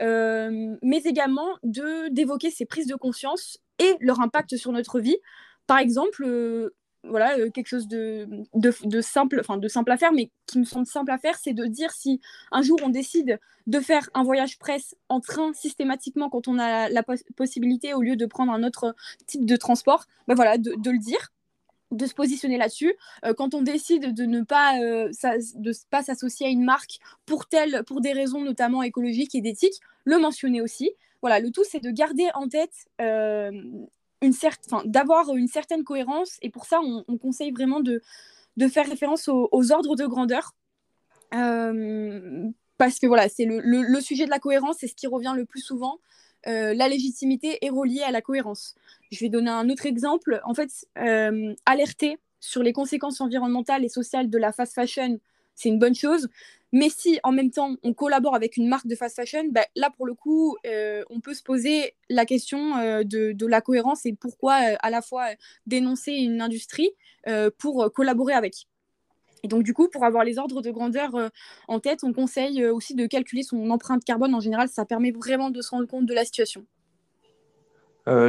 euh, 0.00 0.76
mais 0.82 1.02
également 1.04 1.48
d'évoquer 1.62 2.50
ces 2.50 2.64
prises 2.64 2.86
de 2.86 2.94
conscience 2.94 3.58
et 3.78 3.96
leur 4.00 4.20
impact 4.20 4.56
sur 4.56 4.72
notre 4.72 5.00
vie. 5.00 5.16
Par 5.66 5.78
exemple, 5.78 6.24
euh, 6.24 6.74
voilà, 7.04 7.38
euh, 7.38 7.50
quelque 7.50 7.66
chose 7.66 7.88
de, 7.88 8.28
de, 8.54 9.00
simple, 9.00 9.38
enfin 9.40 9.56
de 9.56 9.68
simple 9.68 9.90
à 9.90 9.96
faire, 9.96 10.12
mais 10.12 10.30
qui 10.46 10.58
me 10.58 10.64
semble 10.64 10.86
simple 10.86 11.10
à 11.10 11.18
faire, 11.18 11.38
c'est 11.38 11.52
de 11.52 11.64
dire 11.64 11.92
si 11.92 12.20
un 12.50 12.62
jour 12.62 12.78
on 12.82 12.88
décide 12.88 13.38
de 13.66 13.80
faire 13.80 14.08
un 14.14 14.24
voyage 14.24 14.58
presse 14.58 14.96
en 15.08 15.20
train 15.20 15.52
systématiquement 15.52 16.28
quand 16.28 16.48
on 16.48 16.58
a 16.58 16.88
la, 16.88 17.02
possibilité 17.36 17.94
au 17.94 18.02
lieu 18.02 18.16
de 18.16 18.26
prendre 18.26 18.52
un 18.52 18.62
autre 18.64 18.94
type 19.26 19.46
de 19.46 19.56
transport, 19.56 20.06
ben 20.26 20.34
voilà, 20.34 20.58
de, 20.58 20.72
le 20.72 20.98
dire 20.98 21.32
de 21.90 22.04
se 22.04 22.14
positionner 22.14 22.58
là-dessus. 22.58 22.92
Euh, 23.24 23.32
quand 23.32 23.54
on 23.54 23.62
décide 23.62 24.12
de 24.12 24.24
ne 24.24 24.42
pas, 24.42 24.78
euh, 24.80 25.10
pas 25.90 26.02
s'associer 26.02 26.46
à 26.46 26.50
une 26.50 26.64
marque 26.64 26.98
pour, 27.24 27.46
pour 27.86 28.00
des 28.00 28.12
raisons 28.12 28.42
notamment 28.42 28.82
écologiques 28.82 29.34
et 29.34 29.40
d'éthique, 29.40 29.80
le 30.04 30.18
mentionner 30.18 30.60
aussi. 30.60 30.90
Voilà, 31.22 31.40
le 31.40 31.50
tout, 31.50 31.64
c'est 31.68 31.80
de 31.80 31.90
garder 31.90 32.28
en 32.34 32.48
tête 32.48 32.86
d'avoir 34.84 35.34
une 35.34 35.48
certaine 35.48 35.84
cohérence. 35.84 36.38
Et 36.42 36.50
pour 36.50 36.66
ça, 36.66 36.80
on, 36.82 37.18
conseille 37.18 37.52
vraiment 37.52 37.80
de, 37.80 38.02
faire 38.68 38.88
référence 38.88 39.28
aux, 39.28 39.72
ordres 39.72 39.96
de 39.96 40.06
grandeur. 40.06 40.54
Euh, 41.34 42.48
parce 42.78 42.98
que 42.98 43.06
voilà, 43.06 43.28
c'est 43.28 43.44
le, 43.44 43.60
le, 43.60 44.00
sujet 44.00 44.24
de 44.24 44.30
la 44.30 44.38
cohérence, 44.38 44.76
c'est 44.80 44.88
ce 44.88 44.94
qui 44.94 45.06
revient 45.06 45.34
le 45.36 45.44
plus 45.44 45.60
souvent. 45.60 45.98
Euh, 46.46 46.72
la 46.74 46.88
légitimité 46.88 47.58
est 47.64 47.70
reliée 47.70 48.02
à 48.02 48.10
la 48.10 48.22
cohérence. 48.22 48.74
Je 49.10 49.18
vais 49.20 49.28
donner 49.28 49.50
un 49.50 49.68
autre 49.68 49.86
exemple. 49.86 50.40
En 50.44 50.54
fait, 50.54 50.70
euh, 50.98 51.54
alerter 51.66 52.18
sur 52.40 52.62
les 52.62 52.72
conséquences 52.72 53.20
environnementales 53.20 53.84
et 53.84 53.88
sociales 53.88 54.30
de 54.30 54.38
la 54.38 54.52
fast 54.52 54.74
fashion 54.74 55.18
c'est 55.58 55.68
une 55.68 55.78
bonne 55.78 55.94
chose. 55.94 56.28
Mais 56.72 56.88
si 56.90 57.18
en 57.22 57.32
même 57.32 57.50
temps 57.50 57.76
on 57.82 57.94
collabore 57.94 58.34
avec 58.34 58.56
une 58.56 58.68
marque 58.68 58.86
de 58.86 58.94
fast 58.94 59.16
fashion, 59.16 59.44
bah, 59.50 59.64
là 59.74 59.90
pour 59.96 60.06
le 60.06 60.14
coup, 60.14 60.56
euh, 60.66 61.02
on 61.10 61.20
peut 61.20 61.34
se 61.34 61.42
poser 61.42 61.94
la 62.10 62.26
question 62.26 62.76
euh, 62.76 63.02
de, 63.04 63.46
la 63.46 63.60
cohérence 63.60 64.04
et 64.04 64.12
pourquoi 64.12 64.54
euh, 64.54 64.76
à 64.80 64.90
la 64.90 65.00
fois 65.00 65.26
dénoncer 65.66 66.12
une 66.12 66.40
industrie 66.40 66.90
pour 67.58 67.92
collaborer 67.92 68.32
avec. 68.32 68.68
Et 69.42 69.48
donc 69.48 69.62
du 69.62 69.74
coup, 69.74 69.88
pour 69.88 70.02
avoir 70.04 70.24
les 70.24 70.38
ordres 70.38 70.62
de 70.62 70.70
grandeur 70.70 71.10
en 71.66 71.78
tête, 71.78 72.02
on 72.02 72.14
conseille 72.14 72.64
aussi 72.64 72.94
de 72.94 73.04
calculer 73.04 73.42
son 73.42 73.68
empreinte 73.68 74.02
carbone 74.02 74.34
en 74.34 74.40
général. 74.40 74.68
Ça 74.70 74.86
permet 74.86 75.10
vraiment 75.10 75.50
de 75.50 75.60
se 75.60 75.68
rendre 75.68 75.86
compte 75.86 76.06
de 76.06 76.14
la 76.14 76.24
situation. 76.24 76.64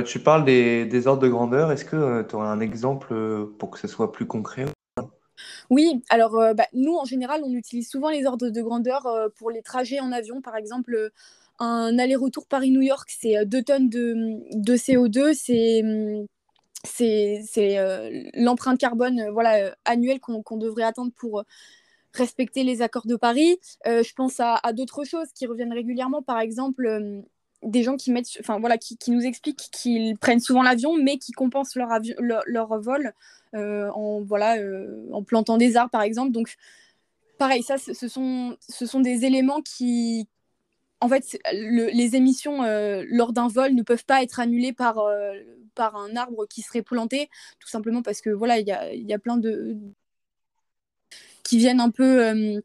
tu 0.06 0.20
parles 0.20 0.44
des, 0.44 1.08
ordres 1.08 1.22
de 1.22 1.30
grandeur. 1.30 1.72
Est-ce 1.72 1.86
que 1.86 2.24
tu 2.24 2.36
aurais 2.36 2.50
un 2.50 2.60
exemple 2.60 3.48
pour 3.58 3.70
que 3.72 3.80
ce 3.80 3.88
soit 3.88 4.12
plus 4.12 4.26
concret? 4.26 4.66
Oui, 5.70 6.02
alors 6.10 6.40
euh, 6.40 6.54
bah, 6.54 6.68
nous, 6.74 6.96
en 6.96 7.06
général, 7.06 7.42
on 7.44 7.54
utilise 7.54 7.90
souvent 7.90 8.10
les 8.10 8.26
ordres 8.26 8.50
de 8.50 8.62
grandeur 8.62 9.06
euh, 9.08 9.30
pour 9.38 9.52
les 9.52 9.62
trajets 9.62 10.00
en 10.00 10.12
avion. 10.12 10.42
Par 10.42 10.56
exemple, 10.56 10.96
euh, 10.96 11.10
un 11.60 11.98
aller-retour 12.00 12.48
Paris-New 12.48 12.82
York, 12.82 13.10
c'est 13.20 13.46
2 13.46 13.64
tonnes 13.64 13.90
de, 13.90 14.76
CO2. 14.76 15.34
C'est 16.84 18.30
l'empreinte 18.36 18.80
carbone 18.80 19.30
voilà, 19.32 19.76
annuelle 19.86 20.20
qu'on 20.20 20.58
devrait 20.58 20.84
attendre 20.84 21.12
pour 21.18 21.44
respecter 22.14 22.64
les 22.64 22.82
accords 22.82 23.08
de 23.08 23.16
Paris. 23.18 23.60
je 23.86 24.14
pense 24.14 24.40
à 24.40 24.74
d'autres 24.74 25.04
choses 25.04 25.28
qui 25.36 25.46
reviennent 25.48 25.74
régulièrement. 25.74 26.22
Par 26.22 26.40
exemple, 26.40 27.24
des 27.64 27.84
gens 27.84 27.98
qui 27.98 28.12
mettent, 28.12 28.30
enfin 28.40 28.60
voilà, 28.60 28.78
qui, 28.78 28.98
qui 28.98 29.12
nous 29.12 29.22
expliquent 29.22 29.70
qu'ils 29.72 30.18
prennent 30.18 30.40
souvent 30.40 30.64
l'avion, 30.64 30.96
mais 30.96 31.18
qui 31.18 31.32
compensent 31.32 31.76
leur, 31.76 31.92
avion, 31.92 32.16
leur, 32.20 32.80
vol 32.80 33.14
euh, 33.56 33.90
en 33.92 34.22
voilà, 34.22 34.58
euh, 34.58 35.08
en 35.12 35.24
plantant 35.24 35.58
des 35.58 35.76
arbres 35.76 35.92
par 35.92 36.02
exemple. 36.02 36.32
Donc 36.32 36.56
pareil, 37.38 37.64
ça, 37.64 37.78
ce 37.78 38.08
sont, 38.08 38.58
ce 38.68 38.86
sont 38.86 39.02
des 39.02 39.26
éléments 39.26 39.62
qui, 39.62 40.28
en 41.02 41.10
fait, 41.10 41.38
les 41.52 42.16
émissions 42.16 42.64
euh, 42.64 43.04
lors 43.10 43.34
d'un 43.34 43.48
vol 43.48 43.74
ne 43.74 43.84
peuvent 43.84 44.06
pas 44.06 44.24
être 44.24 44.40
annulées 44.40 44.74
par 44.74 45.02
par 45.76 45.96
un 45.96 46.16
arbre 46.16 46.46
qui 46.48 46.62
serait 46.62 46.82
planté, 46.82 47.30
tout 47.60 47.70
simplement 47.70 48.02
parce 48.02 48.22
que 48.22 48.30
voilà, 48.30 48.60
il 48.60 48.68
y 48.68 48.72
a, 48.72 48.94
y 48.94 49.14
a 49.14 49.20
plein 49.20 49.38
de 49.38 49.78
qui 51.44 51.58
viennent 51.58 51.80
un 51.80 51.92
peu 51.92 52.62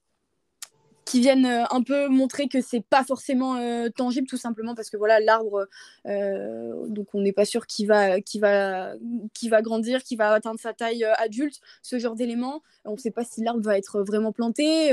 qui 1.05 1.21
viennent 1.21 1.47
euh, 1.47 1.65
un 1.71 1.83
peu 1.83 2.09
montrer 2.09 2.49
que 2.49 2.61
c'est 2.61 2.81
pas 2.81 3.05
forcément 3.05 3.57
euh, 3.57 3.89
tangible 3.91 4.27
tout 4.27 4.37
simplement 4.37 4.75
parce 4.75 4.91
que 4.91 4.97
voilà 4.97 5.21
l'arbre 5.21 5.69
euh, 6.07 6.87
donc 6.89 7.09
on 7.15 7.21
n'est 7.21 7.33
pas 7.33 7.45
sûr 7.45 7.67
qu'il 7.67 7.87
va 7.87 8.21
qui 8.21 8.39
va 8.39 8.93
qui 9.35 9.49
va 9.49 9.63
grandir 9.63 10.03
qui 10.03 10.17
va 10.17 10.33
atteindre 10.33 10.59
sa 10.59 10.73
taille 10.73 11.05
adulte 11.19 11.61
ce 11.83 11.99
genre 11.99 12.15
d'éléments. 12.15 12.63
On 12.85 12.93
ne 12.93 12.99
sait 12.99 13.11
pas 13.11 13.25
si 13.25 13.43
l'arbre 13.43 13.63
va 13.63 13.79
être 13.79 14.03
vraiment 14.03 14.33
planté 14.33 14.91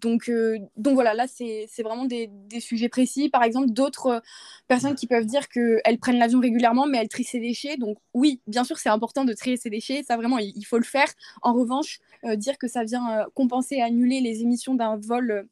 donc 0.00 0.30
donc 0.76 0.94
voilà 0.94 1.14
là 1.14 1.26
c'est 1.28 1.68
vraiment 1.82 2.04
des, 2.04 2.28
des, 2.48 2.60
sujets 2.60 2.88
précis. 2.88 3.28
Par 3.28 3.42
exemple 3.42 3.70
d'autres 3.70 4.22
personnes 4.68 4.94
qui 4.94 5.06
peuvent 5.06 5.26
dire 5.26 5.48
qu'elles 5.48 5.98
prennent 6.00 6.18
l'avion 6.18 6.40
régulièrement 6.40 6.86
mais 6.86 6.98
elles 6.98 7.08
trient 7.08 7.24
ses 7.24 7.40
déchets. 7.40 7.76
Donc 7.76 7.98
oui 8.14 8.40
bien 8.46 8.64
sûr 8.64 8.78
c'est 8.78 8.88
important 8.88 9.24
de 9.24 9.32
trier 9.32 9.56
ses 9.56 9.70
déchets 9.70 10.02
ça 10.06 10.16
vraiment 10.16 10.38
il, 10.38 10.52
il 10.56 10.64
faut 10.64 10.78
le 10.78 10.84
faire. 10.84 11.08
En 11.42 11.52
revanche 11.54 12.00
dire 12.36 12.58
que 12.58 12.68
ça 12.68 12.84
vient 12.84 13.26
compenser 13.34 13.80
annuler 13.80 14.20
les 14.20 14.42
émissions 14.42 14.74
d'un 14.74 14.96
vol 14.96 15.48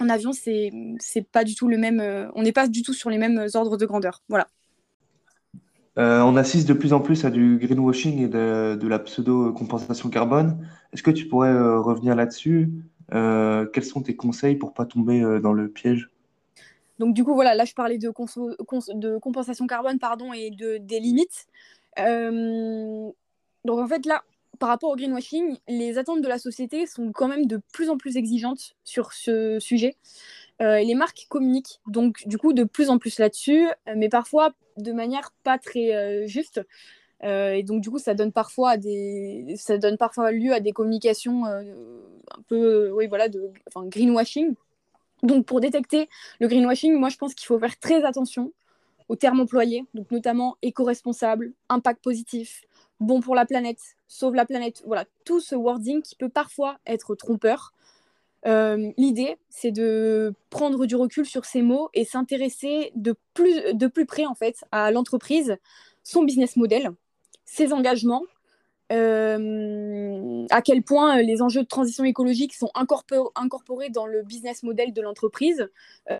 en 0.00 0.08
avion, 0.08 0.32
c'est 0.32 0.70
c'est 0.98 1.26
pas 1.26 1.44
du 1.44 1.54
tout 1.54 1.68
le 1.68 1.78
même. 1.78 2.00
Euh, 2.00 2.28
on 2.34 2.42
n'est 2.42 2.52
pas 2.52 2.68
du 2.68 2.82
tout 2.82 2.92
sur 2.92 3.10
les 3.10 3.18
mêmes 3.18 3.46
ordres 3.54 3.76
de 3.76 3.86
grandeur. 3.86 4.22
Voilà. 4.28 4.48
Euh, 5.98 6.20
on 6.20 6.36
assiste 6.36 6.68
de 6.68 6.74
plus 6.74 6.92
en 6.92 7.00
plus 7.00 7.24
à 7.24 7.30
du 7.30 7.58
greenwashing 7.58 8.20
et 8.20 8.28
de, 8.28 8.86
la 8.86 8.98
pseudo-compensation 9.00 10.10
carbone. 10.10 10.64
Est-ce 10.92 11.02
que 11.02 11.10
tu 11.10 11.26
pourrais 11.26 11.50
euh, 11.50 11.80
revenir 11.80 12.14
là-dessus? 12.14 12.70
Quels 13.10 13.84
sont 13.84 14.02
tes 14.02 14.14
conseils 14.14 14.56
pour 14.56 14.74
pas 14.74 14.84
tomber 14.84 15.40
dans 15.40 15.52
le 15.52 15.68
piège? 15.68 16.10
Donc 16.98 17.14
du 17.14 17.24
coup, 17.24 17.34
voilà, 17.34 17.54
là 17.54 17.64
je 17.64 17.74
parlais 17.74 17.98
de, 17.98 18.08
de 18.08 19.18
compensation 19.18 19.66
carbone 19.66 19.98
pardon, 19.98 20.32
et 20.32 20.50
de, 20.50 20.76
des 20.76 21.00
limites. 21.00 21.46
donc 21.96 23.14
en 23.66 23.88
fait 23.88 24.04
là, 24.06 24.22
par 24.58 24.68
rapport 24.68 24.90
au 24.90 24.96
greenwashing, 24.96 25.56
les 25.68 25.98
attentes 25.98 26.20
de 26.20 26.28
la 26.28 26.38
société 26.38 26.86
sont 26.86 27.12
quand 27.12 27.28
même 27.28 27.46
de 27.46 27.60
plus 27.72 27.90
en 27.90 27.96
plus 27.96 28.16
exigeantes 28.16 28.76
sur 28.84 29.12
ce 29.12 29.58
sujet. 29.60 29.96
Euh, 30.60 30.80
les 30.80 30.94
marques 30.94 31.26
communiquent 31.28 31.80
donc 31.86 32.26
du 32.26 32.36
coup 32.36 32.52
de 32.52 32.64
plus 32.64 32.90
en 32.90 32.98
plus 32.98 33.18
là-dessus, 33.18 33.68
euh, 33.68 33.94
mais 33.96 34.08
parfois 34.08 34.54
de 34.76 34.92
manière 34.92 35.32
pas 35.44 35.58
très 35.58 35.94
euh, 35.94 36.26
juste. 36.26 36.60
et 37.22 37.62
donc 37.64 37.80
du 37.80 37.90
coup, 37.90 37.98
ça 37.98 38.14
donne 38.14 38.32
parfois 38.32 38.76
des, 38.76 39.54
ça 39.56 39.78
donne 39.78 39.96
parfois 39.96 40.32
lieu 40.32 40.52
à 40.52 40.60
des 40.60 40.72
communications 40.72 41.44
un 41.46 42.42
peu, 42.46 42.90
oui 42.92 43.06
voilà, 43.08 43.28
de, 43.28 43.50
enfin, 43.68 43.86
greenwashing. 43.86 44.54
Donc 45.22 45.46
pour 45.46 45.60
détecter 45.60 46.08
le 46.40 46.46
greenwashing, 46.48 46.94
moi 46.94 47.08
je 47.08 47.16
pense 47.16 47.34
qu'il 47.34 47.46
faut 47.46 47.58
faire 47.58 47.78
très 47.78 48.04
attention 48.04 48.52
aux 49.08 49.16
termes 49.16 49.40
employés, 49.40 49.84
donc 49.94 50.10
notamment 50.10 50.56
éco-responsable, 50.62 51.52
impact 51.68 52.02
positif, 52.02 52.64
bon 53.00 53.20
pour 53.20 53.34
la 53.34 53.46
planète, 53.46 53.80
sauve 54.06 54.34
la 54.34 54.46
planète, 54.46 54.82
voilà, 54.86 55.04
tout 55.24 55.40
ce 55.40 55.54
wording 55.54 56.02
qui 56.02 56.14
peut 56.14 56.28
parfois 56.28 56.78
être 56.86 57.14
trompeur. 57.14 57.72
Euh, 58.46 58.92
l'idée, 58.96 59.36
c'est 59.48 59.72
de 59.72 60.32
prendre 60.50 60.86
du 60.86 60.96
recul 60.96 61.26
sur 61.26 61.44
ces 61.44 61.62
mots 61.62 61.90
et 61.94 62.04
s'intéresser 62.04 62.92
de 62.94 63.14
plus, 63.34 63.74
de 63.74 63.86
plus 63.86 64.06
près 64.06 64.26
en 64.26 64.34
fait 64.34 64.64
à 64.70 64.90
l'entreprise, 64.90 65.56
son 66.04 66.22
business 66.22 66.56
model, 66.56 66.90
ses 67.44 67.72
engagements, 67.72 68.22
euh, 68.92 70.46
à 70.50 70.62
quel 70.62 70.82
point 70.82 71.20
les 71.20 71.42
enjeux 71.42 71.62
de 71.62 71.68
transition 71.68 72.04
écologique 72.04 72.54
sont 72.54 72.70
incorporés 72.74 73.90
dans 73.90 74.06
le 74.06 74.22
business 74.22 74.62
model 74.62 74.92
de 74.92 75.02
l'entreprise. 75.02 75.68
Euh, 76.10 76.16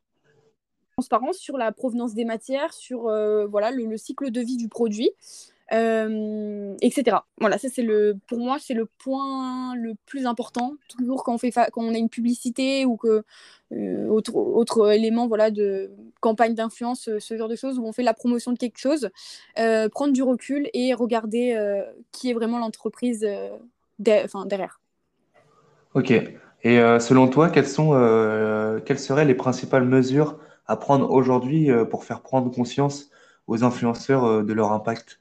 transparence 0.97 1.39
sur 1.39 1.57
la 1.57 1.71
provenance 1.71 2.15
des 2.15 2.25
matières, 2.25 2.75
sur 2.75 3.03
voilà, 3.49 3.71
le, 3.71 3.97
cycle 3.97 4.33
de 4.33 4.41
vie 4.41 4.57
du 4.57 4.69
produit. 4.69 5.11
Euh, 5.73 6.75
etc. 6.81 7.19
Voilà, 7.39 7.59
ça 7.59 7.69
c'est 7.69 7.83
le, 7.83 8.17
pour 8.27 8.39
moi, 8.39 8.57
c'est 8.59 8.73
le 8.73 8.87
point 8.87 9.75
le 9.77 9.95
plus 10.07 10.25
important. 10.25 10.75
Toujours 10.89 11.25
quand 11.25 11.35
on 11.35 11.39
fait, 11.39 11.53
quand 11.53 11.83
on 11.83 11.95
a 11.95 11.99
une 11.99 12.09
publicité 12.09 12.87
ou 12.87 12.97
que 12.97 13.23
euh, 13.73 14.07
autre, 14.09 14.35
autre 14.35 14.91
élément, 14.93 15.29
voilà, 15.29 15.51
de 15.51 15.91
campagne 16.21 16.55
d'influence, 16.55 17.11
ce 17.19 17.37
genre 17.37 17.49
de 17.49 17.57
choses 17.57 17.79
où 17.79 17.85
on 17.85 17.93
fait 17.93 18.03
la 18.03 18.15
promotion 18.15 18.53
de 18.53 18.59
quelque 18.59 18.79
chose, 18.79 19.11
euh, 19.59 19.91
prendre 19.91 20.15
du 20.15 20.23
recul 20.23 20.71
et 20.73 20.95
regarder 20.95 21.55
qui 22.13 22.31
est 22.31 22.35
vraiment 22.35 22.59
l'entreprise 22.59 23.27
derrière. 23.99 24.81
Ok. 25.95 26.13
Et 26.65 26.77
selon 26.99 27.29
toi, 27.29 27.51
quelles 27.51 27.69
sont, 27.69 27.91
quelles 28.87 28.99
seraient 28.99 29.27
les 29.27 29.35
principales 29.35 29.85
mesures 29.85 30.39
à 30.67 30.77
prendre 30.77 31.11
aujourd'hui 31.11 31.69
pour 31.91 32.05
faire 32.05 32.23
prendre 32.23 32.51
conscience 32.51 33.11
aux 33.47 33.65
influenceurs 33.65 34.45
de 34.45 34.53
leur 34.55 34.73
impact? 34.73 35.21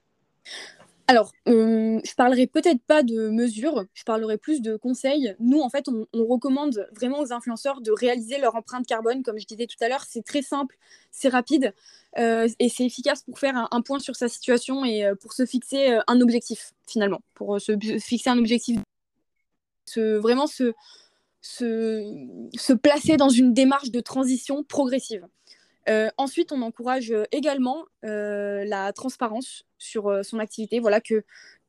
Alors, 1.09 1.31
euh, 1.47 2.01
je 2.03 2.13
parlerai 2.15 2.47
peut-être 2.47 2.81
pas 2.85 3.01
de 3.01 3.29
mesures, 3.29 3.85
je 3.93 4.03
parlerai 4.03 4.37
plus 4.37 4.61
de 4.61 4.75
conseils. 4.75 5.33
Nous, 5.39 5.61
en 5.61 5.69
fait, 5.69 5.87
on, 5.87 6.05
recommande 6.13 6.85
vraiment 6.93 7.21
aux 7.21 7.31
influenceurs 7.31 7.79
de 7.79 7.91
réaliser 7.91 8.39
leur 8.39 8.55
empreinte 8.55 8.85
carbone. 8.85 9.23
Comme 9.23 9.39
je 9.39 9.45
disais 9.45 9.67
tout 9.67 9.81
à 9.81 9.87
l'heure, 9.87 10.03
c'est 10.05 10.21
très 10.21 10.41
simple, 10.41 10.77
c'est 11.11 11.29
rapide 11.29 11.73
euh, 12.17 12.49
et 12.59 12.67
c'est 12.67 12.85
efficace 12.85 13.23
pour 13.23 13.39
faire 13.39 13.69
un, 13.71 13.81
point 13.81 13.99
sur 13.99 14.17
sa 14.17 14.27
situation 14.27 14.83
et 14.83 15.05
euh, 15.05 15.15
pour 15.15 15.31
se 15.31 15.45
fixer 15.45 15.97
un 16.07 16.19
objectif, 16.19 16.73
finalement. 16.85 17.21
Pour 17.35 17.61
se 17.61 17.71
fixer 17.99 18.29
un 18.29 18.37
objectif, 18.37 18.81
vraiment 19.95 20.47
se, 20.47 20.73
se 21.41 22.73
placer 22.73 23.15
dans 23.15 23.29
une 23.29 23.53
démarche 23.53 23.91
de 23.91 24.01
transition 24.01 24.65
progressive. 24.65 25.25
Euh, 25.89 26.09
ensuite, 26.17 26.51
on 26.51 26.61
encourage 26.61 27.11
euh, 27.11 27.23
également 27.31 27.85
euh, 28.05 28.63
la 28.65 28.91
transparence 28.93 29.63
sur 29.77 30.23
son 30.23 30.39
activité. 30.39 30.79
Voilà 30.79 31.01
que 31.01 31.23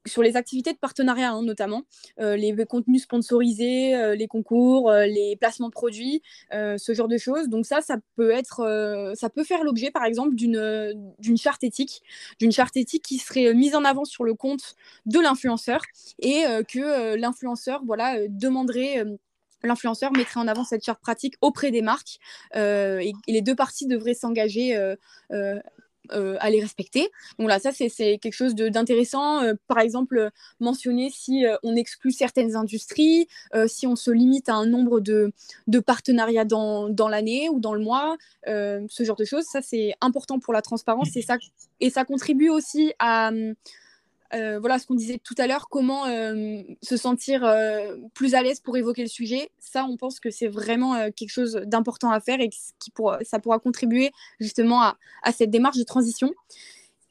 sur 0.06 0.22
les 0.22 0.37
activités 0.37 0.72
de 0.72 0.78
partenariat 0.78 1.32
hein, 1.32 1.42
notamment, 1.42 1.82
les 2.16 2.54
contenus 2.66 3.02
sponsorisés, 3.02 4.14
les 4.16 4.26
concours, 4.26 4.90
les 4.90 5.37
placements 5.37 5.68
produits, 5.68 6.22
ce 6.50 6.94
genre 6.94 7.08
de 7.08 7.18
choses. 7.18 7.50
Donc 7.50 7.66
ça, 7.66 7.82
ça 7.82 7.98
peut 8.16 8.30
être, 8.30 9.12
ça 9.14 9.28
peut 9.28 9.44
faire 9.44 9.64
l'objet 9.64 9.90
par 9.90 10.04
exemple 10.04 10.34
d'une 10.34 11.12
d'une 11.18 11.37
charte 11.37 11.62
éthique, 11.62 12.02
d'une 12.38 12.52
charte 12.52 12.78
éthique 12.78 13.04
qui 13.04 13.18
serait 13.18 13.52
mise 13.52 13.75
en 13.75 13.84
avant 13.84 14.06
sur 14.06 14.25
le 14.25 14.32
compte 14.32 14.76
de 15.04 15.20
l'influenceur 15.20 15.82
et 16.20 16.44
que 16.66 17.16
l'influenceur 17.16 17.82
voilà 17.84 18.16
demanderait 18.28 19.04
l'influenceur 19.62 20.12
mettrait 20.12 20.40
en 20.40 20.48
avant 20.48 20.64
cette 20.64 20.84
charte 20.84 21.00
pratique 21.00 21.34
auprès 21.40 21.70
des 21.70 21.82
marques 21.82 22.18
euh, 22.56 22.98
et, 23.00 23.12
les 23.26 23.42
deux 23.42 23.54
parties 23.54 23.86
devraient 23.86 24.14
s'engager 24.14 24.76
euh, 24.76 24.96
euh, 25.30 25.60
à 26.40 26.48
les 26.48 26.60
respecter. 26.60 27.08
Donc 27.38 27.48
là, 27.48 27.58
ça, 27.58 27.70
c'est 27.72 28.18
quelque 28.18 28.32
chose 28.32 28.54
d'intéressant. 28.54 29.42
par 29.66 29.78
exemple, 29.78 30.30
mentionner 30.58 31.10
si 31.10 31.44
on 31.62 31.76
exclut 31.76 32.12
certaines 32.12 32.56
industries, 32.56 33.28
si 33.66 33.86
on 33.86 33.94
se 33.94 34.10
limite 34.10 34.48
à 34.48 34.54
un 34.54 34.64
nombre 34.64 35.00
de, 35.00 35.32
partenariats 35.84 36.46
dans, 36.46 37.08
l'année 37.10 37.50
ou 37.50 37.60
dans 37.60 37.74
le 37.74 37.80
mois, 37.80 38.16
ce 38.46 39.04
genre 39.04 39.16
de 39.16 39.26
choses. 39.26 39.44
Ça, 39.44 39.60
c'est 39.60 39.92
important 40.00 40.38
pour 40.38 40.54
la 40.54 40.62
transparence 40.62 41.10
et 41.80 41.90
ça 41.90 42.04
contribue 42.06 42.48
aussi 42.48 42.94
à 42.98 43.30
euh, 44.35 44.58
voilà 44.58 44.78
ce 44.78 44.87
qu'on 44.87 44.94
disait 44.94 45.18
tout 45.23 45.35
à 45.38 45.47
l'heure, 45.47 45.68
comment 45.68 46.06
euh, 46.06 46.61
se 46.82 46.97
sentir 46.97 47.44
euh, 47.44 47.97
plus 48.14 48.35
à 48.35 48.42
l'aise 48.42 48.61
pour 48.61 48.76
évoquer 48.76 49.02
le 49.02 49.08
sujet. 49.08 49.50
Ça, 49.58 49.85
on 49.85 49.97
pense 49.97 50.20
que 50.20 50.30
c'est 50.30 50.49
vraiment 50.49 51.11
quelque 51.12 51.30
chose 51.30 51.62
d'important 51.64 52.11
à 52.11 52.20
faire 52.20 52.40
et 52.40 52.49
qui 52.49 52.92
ça 53.23 53.38
pourra 53.38 53.58
contribuer 53.58 54.12
justement 54.40 54.82
à, 54.82 54.97
cette 55.32 55.50
démarche 55.50 55.78
de 55.78 55.85
transition. 55.85 56.35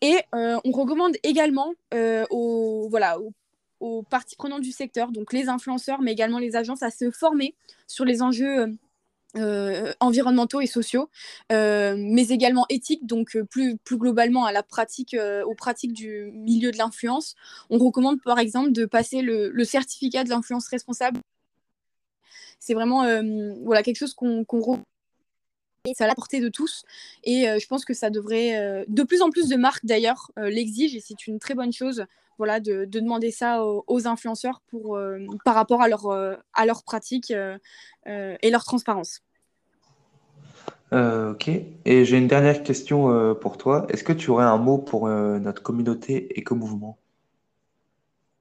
Et 0.02 0.18
on 0.34 0.72
recommande 0.72 1.16
également 1.24 1.74
voilà, 1.92 3.18
aux, 3.80 4.04
parties 4.04 4.36
prenantes 4.36 4.62
du 4.62 4.72
secteur, 4.72 5.12
donc 5.12 5.34
les 5.34 5.50
influenceurs, 5.50 6.02
mais 6.02 6.12
également 6.12 6.40
les 6.40 6.56
agences, 6.56 6.84
à 6.84 6.92
se 6.92 7.10
former 7.10 7.56
sur 7.88 8.06
les 8.06 8.22
enjeux 8.22 8.78
euh, 9.36 9.94
environnementaux 10.00 10.62
et 10.62 10.68
sociaux, 10.68 11.10
euh, 11.52 11.96
mais 11.98 12.30
également 12.30 12.66
éthiques, 12.70 13.06
donc 13.06 13.36
euh, 13.36 13.44
plus, 13.44 13.78
plus 13.78 13.98
globalement 13.98 14.46
à 14.46 14.54
la 14.54 14.64
pratique, 14.64 15.16
aux 15.46 15.54
pratiques 15.54 15.94
du 15.94 16.32
milieu 16.34 16.72
de 16.72 16.78
l'influence. 16.78 17.36
On 17.70 17.78
recommande 17.78 18.22
par 18.24 18.40
exemple 18.40 18.72
de 18.72 18.86
passer 18.86 19.22
le, 19.22 19.64
certificat 19.66 20.24
de 20.24 20.30
l'influence 20.30 20.68
responsable. 20.70 21.20
C'est 22.60 22.74
vraiment 22.74 23.04
voilà, 23.64 23.84
quelque 23.84 23.98
chose 23.98 24.14
qu'on 24.14 24.46
qu 24.46 24.58
c'est 25.86 26.04
à 26.04 26.08
la 26.08 26.16
portée 26.16 26.40
de 26.40 26.50
tous. 26.50 26.84
Et 27.24 27.46
je 27.46 27.68
pense 27.68 27.86
que 27.86 27.94
ça 27.94 28.10
devrait, 28.10 28.86
de 28.88 29.04
plus 29.04 29.22
en 29.22 29.30
plus 29.30 29.48
de 29.48 29.56
marques 29.56 29.86
d'ailleurs 29.86 30.32
l'exigent, 30.38 30.98
et 30.98 31.02
c'est 31.02 31.28
une 31.28 31.40
très 31.40 31.54
bonne 31.54 31.72
chose 31.72 32.06
voilà, 32.38 32.60
de, 32.60 32.86
demander 32.86 33.32
ça 33.32 33.64
aux, 33.64 34.08
influenceurs 34.08 34.62
pour, 34.68 35.00
par 35.46 35.56
rapport 35.56 35.82
à 35.82 35.88
leur, 35.88 36.08
à 36.54 36.66
leur 36.66 36.84
pratique 36.84 37.32
et 38.06 38.50
leur 38.50 38.64
transparence. 38.64 39.22
Euh, 40.94 41.32
ok. 41.32 41.50
Et 41.86 42.06
j'ai 42.06 42.18
une 42.18 42.28
dernière 42.28 42.64
question 42.64 43.12
euh, 43.12 43.34
pour 43.34 43.58
toi. 43.58 43.86
Est-ce 43.90 44.04
que 44.04 44.14
tu 44.14 44.30
aurais 44.30 44.46
un 44.46 44.58
mot 44.58 44.78
pour 44.78 45.08
euh, 45.08 45.40
notre 45.40 45.62
communauté 45.62 46.38
éco-mouvement? 46.40 46.98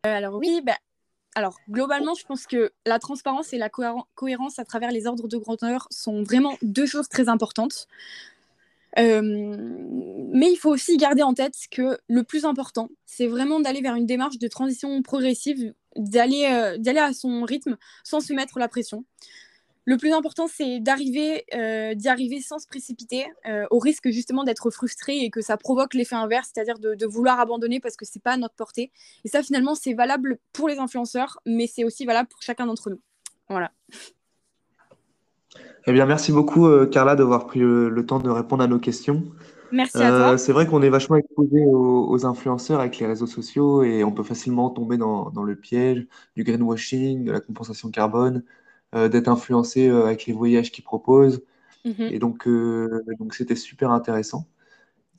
alors 0.05 0.37
oui, 0.37 0.61
bah, 0.64 0.76
alors 1.37 1.59
globalement, 1.69 2.14
je 2.14 2.25
pense 2.25 2.47
que 2.47 2.73
la 2.87 2.99
transparence 2.99 3.52
et 3.52 3.59
la 3.59 3.69
cohérence 3.69 4.59
à 4.59 4.64
travers 4.64 4.90
les 4.90 5.07
ordres 5.07 5.28
de 5.28 5.37
grandeur 5.37 5.87
sont 5.90 6.23
vraiment 6.23 6.57
deux 6.62 6.87
choses 6.87 7.09
très 7.11 7.28
importantes. 7.28 7.88
mais 8.97 10.50
il 10.50 10.57
faut 10.57 10.71
aussi 10.71 10.97
garder 10.97 11.23
en 11.23 11.35
tête 11.35 11.55
que 11.71 11.99
le 12.09 12.23
plus 12.25 12.47
important, 12.47 12.88
c'est 13.05 13.26
vraiment 13.26 13.61
d'aller 13.61 13.83
vers 13.83 13.97
une 13.97 14.07
démarche 14.07 14.38
de 14.38 14.49
transition 14.49 15.02
progressive, 15.02 15.75
d'aller 15.97 16.76
d'aller 16.78 17.00
à 17.00 17.12
son 17.12 17.45
rythme 17.45 17.76
sans 18.02 18.21
se 18.21 18.33
mettre 18.33 18.59
la 18.59 18.69
pression. 18.69 19.05
Le 19.88 19.97
plus 19.97 20.12
important, 20.12 20.49
c'est 20.49 20.81
d'arriver, 20.81 21.45
euh, 21.55 21.95
d'y 21.95 22.09
arriver 22.09 22.40
sans 22.40 22.59
se 22.59 22.66
précipiter, 22.66 23.25
euh, 23.49 23.66
au 23.71 23.78
risque 23.78 24.11
justement 24.11 24.43
d'être 24.43 24.69
frustré 24.71 25.19
et 25.19 25.31
que 25.31 25.40
ça 25.40 25.57
provoque 25.57 25.95
l'effet 25.95 26.16
inverse, 26.16 26.50
c'est-à-dire 26.52 26.81
de, 26.81 27.07
vouloir 27.07 27.38
abandonner 27.38 27.78
parce 27.78 27.97
que 27.97 28.05
c'est 28.05 28.21
pas 28.21 28.33
à 28.33 28.37
notre 28.37 28.57
portée. 28.57 28.90
Et 29.25 29.28
ça, 29.28 29.45
finalement, 29.45 29.76
c'est 29.76 29.95
valable 29.95 30.38
pour 30.52 30.66
les 30.66 30.78
influenceurs, 30.78 31.38
mais 31.47 31.69
c'est 31.69 31.85
aussi 31.85 32.05
valable 32.05 32.28
pour 32.28 32.43
chacun 32.43 32.66
d'entre 32.66 32.90
nous. 32.90 33.00
Voilà. 33.49 33.71
Eh 35.87 35.93
bien, 35.93 36.05
merci 36.05 36.33
beaucoup, 36.33 36.66
euh, 36.66 36.87
Carla, 36.87 37.14
d'avoir 37.14 37.47
pris 37.47 37.61
le, 37.61 38.05
temps 38.05 38.19
de 38.19 38.28
répondre 38.28 38.64
à 38.64 38.66
nos 38.66 38.81
questions. 38.81 39.23
Merci 39.71 39.99
à 39.99 40.11
toi. 40.11 40.38
C'est 40.38 40.52
vrai 40.52 40.66
qu'on 40.66 40.83
est 40.83 40.90
vachement 40.90 41.14
exposé 41.14 41.64
aux, 41.64 42.26
influenceurs 42.26 42.81
avec 42.81 42.99
les 42.99 43.07
réseaux 43.07 43.28
sociaux 43.28 43.85
et 43.85 44.02
on 44.02 44.11
peut 44.11 44.25
facilement 44.25 44.69
tomber 44.71 44.97
dans, 44.97 45.31
dans 45.31 45.45
le 45.45 45.55
piège 45.55 46.09
du 46.35 46.43
greenwashing, 46.43 47.25
de 47.25 47.31
la 47.31 47.40
compensation 47.40 47.88
carbone. 47.93 48.43
Euh, 48.95 49.09
d'être 49.09 49.26
influencé 49.28 49.88
euh, 49.88 50.07
avec 50.07 50.26
les 50.26 50.33
voyages 50.33 50.71
qu'ils 50.71 50.85
proposent. 50.85 51.43
Mhm. 51.85 52.09
Et 52.12 52.19
donc, 52.21 52.47
euh, 52.47 53.05
donc 53.19 53.35
c'était 53.35 53.57
super 53.57 53.90
intéressant. 53.90 54.47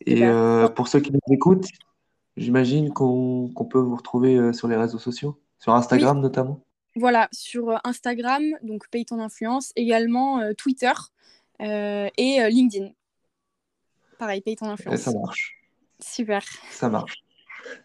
Et 0.06 0.22
ben, 0.22 0.70
pour 0.70 0.88
ceux 0.88 1.00
qui 1.00 1.12
nous 1.12 1.20
écoutent, 1.32 1.68
j'imagine 2.38 2.94
qu'on 2.94 3.52
peut 3.70 3.80
vous 3.80 3.96
retrouver 3.96 4.54
sur 4.54 4.68
les 4.68 4.76
réseaux 4.76 5.00
sociaux, 5.00 5.40
sur 5.60 5.74
Instagram 5.74 6.22
notamment. 6.22 6.64
Voilà, 6.96 7.28
sur 7.32 7.80
Instagram, 7.84 8.44
donc 8.62 8.88
Paye 8.90 9.06
ton 9.06 9.20
influence, 9.20 9.74
également 9.76 10.40
Twitter 10.54 10.94
et 11.60 12.48
LinkedIn. 12.50 12.90
Pareil, 14.20 14.42
Paye 14.42 14.56
ton 14.56 14.68
influence. 14.68 15.00
ça 15.00 15.12
marche. 15.12 15.58
Super. 16.00 16.44
Ça 16.70 16.90
marche. 16.90 17.24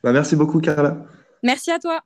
Bah, 0.02 0.12
merci 0.12 0.36
beaucoup, 0.36 0.60
Carla. 0.60 0.98
Merci 1.42 1.70
à 1.70 1.78
toi. 1.78 2.04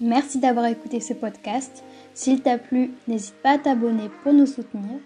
Merci 0.00 0.38
d'avoir 0.38 0.66
écouté 0.66 1.00
ce 1.00 1.14
podcast. 1.14 1.82
S'il 2.12 2.42
t'a 2.42 2.58
plu, 2.58 2.90
n'hésite 3.08 3.36
pas 3.36 3.52
à 3.52 3.58
t'abonner 3.58 4.10
pour 4.22 4.32
nous 4.32 4.46
soutenir. 4.46 4.98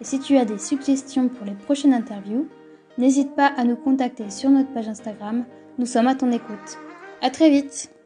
Et 0.00 0.04
si 0.04 0.20
tu 0.20 0.36
as 0.36 0.44
des 0.44 0.58
suggestions 0.58 1.28
pour 1.28 1.44
les 1.44 1.54
prochaines 1.54 1.94
interviews, 1.94 2.48
n'hésite 2.98 3.34
pas 3.34 3.46
à 3.46 3.64
nous 3.64 3.76
contacter 3.76 4.30
sur 4.30 4.50
notre 4.50 4.72
page 4.72 4.88
Instagram. 4.88 5.44
Nous 5.78 5.86
sommes 5.86 6.06
à 6.06 6.14
ton 6.14 6.30
écoute. 6.30 6.78
À 7.20 7.30
très 7.30 7.50
vite! 7.50 7.97